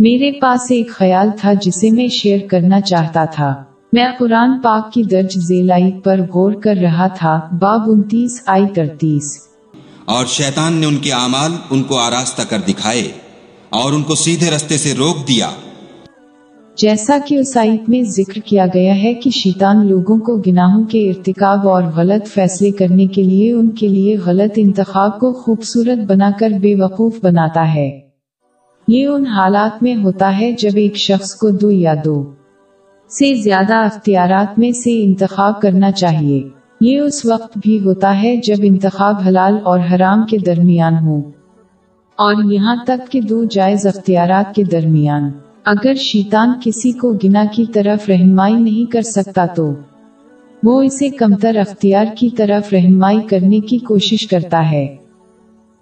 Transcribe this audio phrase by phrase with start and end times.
[0.00, 3.54] میرے پاس ایک خیال تھا جسے میں شیئر کرنا چاہتا تھا۔
[3.92, 9.38] میں قرآن پاک کی درج ذیلائی پر غور کر رہا تھا۔ باب انتیس آئی ترتیس۔
[10.04, 13.12] اور شیطان نے ان کے اعمال ان کو آراستہ کر دکھائے
[13.70, 15.50] اور ان کو سیدھے رستے سے روک دیا۔
[16.76, 21.10] جیسا کہ اس آیت میں ذکر کیا گیا ہے کہ شیطان لوگوں کو گناہوں کے
[21.10, 26.30] ارتکاب اور غلط فیصلے کرنے کے لیے ان کے لیے غلط انتخاب کو خوبصورت بنا
[26.40, 28.05] کر بے وقوف بناتا ہے۔
[28.88, 32.30] یہ ان حالات میں ہوتا ہے جب ایک شخص کو دو یا دو
[33.18, 36.48] سے زیادہ اختیارات میں سے انتخاب کرنا چاہیے۔
[36.80, 41.18] یہ اس وقت بھی ہوتا ہے جب انتخاب حلال اور حرام کے درمیان ہو۔
[42.16, 45.30] اور یہاں تک کہ دو جائز اختیارات کے درمیان۔
[45.64, 49.72] اگر شیطان کسی کو گنا کی طرف رہنمائی نہیں کر سکتا تو
[50.62, 54.96] وہ اسے کمتر اختیار کی طرف رہنمائی کرنے کی کوشش کرتا ہے۔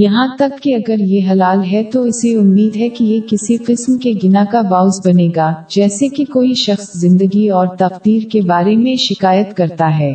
[0.00, 3.98] یہاں تک کہ اگر یہ حلال ہے تو اسے امید ہے کہ یہ کسی قسم
[3.98, 8.76] کے گنا کا باؤس بنے گا، جیسے کہ کوئی شخص زندگی اور تقدیر کے بارے
[8.76, 10.14] میں شکایت کرتا ہے۔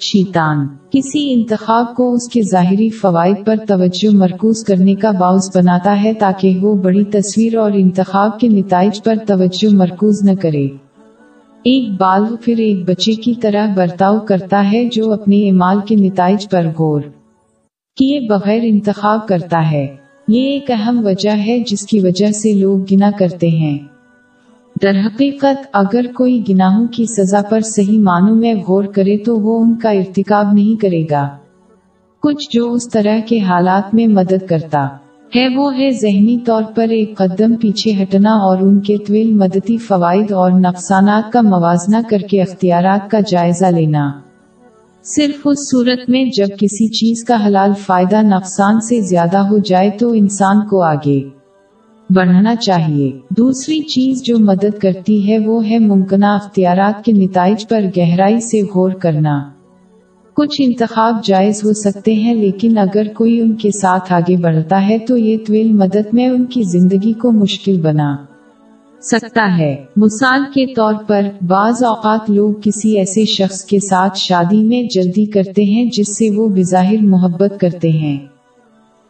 [0.00, 6.02] شیطان، کسی انتخاب کو اس کے ظاہری فوائد پر توجہ مرکوز کرنے کا باعث بناتا
[6.02, 10.66] ہے تاکہ وہ بڑی تصویر اور انتخاب کے نتائج پر توجہ مرکوز نہ کرے۔
[11.62, 16.48] ایک بال پھر ایک بچے کی طرح برتاؤ کرتا ہے جو اپنے امال کے نتائج
[16.48, 17.00] پر غور۔
[17.98, 19.86] کیے بغیر انتخاب کرتا ہے۔
[20.28, 23.78] یہ ایک اہم وجہ ہے جس کی وجہ سے لوگ گنا کرتے ہیں۔
[24.82, 29.62] در حقیقت، اگر کوئی گناہوں کی سزا پر صحیح معنوں میں غور کرے تو وہ
[29.62, 31.28] ان کا ارتکاب نہیں کرے گا۔
[32.22, 34.88] کچھ جو اس طرح کے حالات میں مدد کرتا
[35.36, 39.76] ہے، وہ ہے ذہنی طور پر ایک قدم پیچھے ہٹنا اور ان کے طویل مدتی
[39.76, 44.12] فوائد اور نقصانات کا موازنہ کر کے اختیارات کا جائزہ لینا۔
[45.16, 49.90] صرف اس صورت میں جب کسی چیز کا حلال فائدہ نقصان سے زیادہ ہو جائے
[49.90, 51.20] تو انسان کو آگے
[52.10, 57.84] بڑھنا چاہیے۔ دوسری چیز جو مدد کرتی ہے وہ ہے ممکنہ اختیارات کے نتائج پر
[57.96, 59.50] گہرائی سے غور کرنا۔
[60.34, 64.98] کچھ انتخاب جائز ہو سکتے ہیں لیکن اگر کوئی ان کے ساتھ آگے بڑھتا ہے
[64.98, 68.16] تو یہ طویل مدد میں ان کی زندگی کو مشکل بنا۔
[69.02, 74.62] سکتا ہے۔ مثال کے طور پر، بعض اوقات لوگ کسی ایسے شخص کے ساتھ شادی
[74.62, 78.18] میں جلدی کرتے ہیں جس سے وہ بظاہر محبت کرتے ہیں۔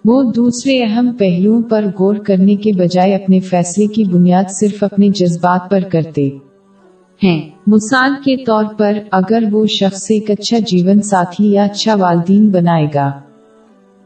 [0.04, 5.08] وہ دوسرے اہم پہلوؤں پر غور کرنے کے بجائے اپنے فیصلے کی بنیاد صرف اپنے
[5.08, 6.28] جذبات پر کرتے
[7.22, 12.50] ہیں۔ مثال کے طور پر، اگر وہ شخص ایک اچھا جیون ساتھی یا اچھا والدین
[12.50, 13.27] بنائے گا۔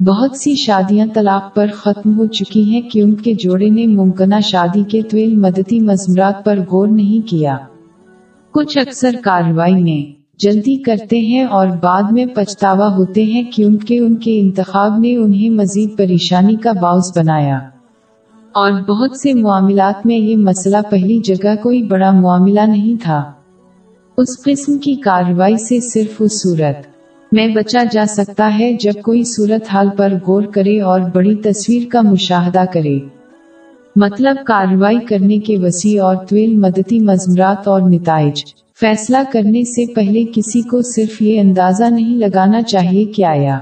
[0.06, 5.02] بہت سی شادیاں طلاق پر ختم ہو چکی ہیں کیونکہ جوڑے نے ممکنہ شادی کے
[5.02, 7.58] طویل مدتی مضمرات پر غور نہیں کیا۔
[8.50, 14.14] کچھ اکثر کارروائی میں جلدی کرتے ہیں اور بعد میں پچھتاوا ہوتے ہیں کیونکہ ان
[14.14, 17.58] کے انتخاب نے انہیں مزید پریشانی کا باعث بنایا۔
[18.52, 23.32] اور بہت سے معاملات میں یہ مسئلہ پہلی جگہ کوئی بڑا معاملہ نہیں تھا۔
[24.19, 26.91] اس قسم کی کارروائی سے صرف اس صورت
[27.32, 31.82] میں بچا جا سکتا ہے جب کوئی صورت حال پر غور کرے اور بڑی تصویر
[31.91, 32.98] کا مشاہدہ کرے۔
[33.97, 38.44] مطلب کارروائی کرنے کے وسیع اور طویل مدتی مضمرات اور نتائج۔
[38.81, 43.59] فیصلہ کرنے سے پہلے کسی کو صرف یہ اندازہ نہیں لگانا چاہیے کہ آیا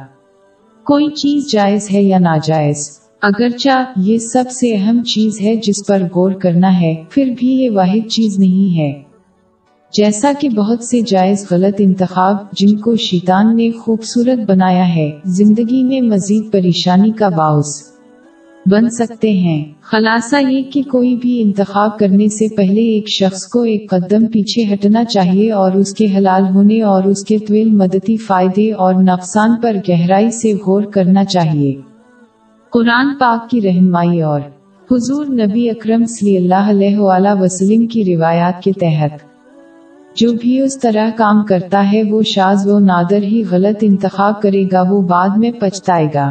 [0.84, 6.02] کوئی چیز جائز ہے یا ناجائز۔ اگرچہ یہ سب سے اہم چیز ہے جس پر
[6.14, 9.09] غور کرنا ہے، پھر بھی یہ واحد چیز نہیں ہے۔
[9.92, 15.82] جیسا کہ بہت سے جائز غلط انتخاب جن کو شیطان نے خوبصورت بنایا ہے، زندگی
[15.82, 17.82] میں مزید پریشانی کا باعث
[18.66, 23.62] بن سکتے ہیں۔ خلاصہ یہ کہ کوئی بھی انتخاب کرنے سے پہلے ایک شخص کو
[23.62, 28.16] ایک قدم پیچھے ہٹنا چاہیے اور اس کے حلال ہونے اور اس کے طویل مدتی
[28.16, 31.74] فائدے اور نقصان پر گہرائی سے غور کرنا چاہیے۔
[32.70, 34.40] قرآن پاک کی رہنمائی اور
[34.90, 39.29] حضور نبی اکرم صلی اللہ علیہ وآلہ وسلم کی روایات کے تحت
[40.14, 44.64] جو بھی اس طرح کام کرتا ہے وہ شاز و نادر ہی غلط انتخاب کرے
[44.72, 46.30] گا، وہ بعد میں پچھتائے گا۔